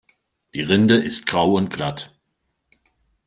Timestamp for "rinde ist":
0.63-1.27